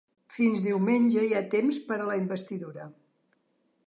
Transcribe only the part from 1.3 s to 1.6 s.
ha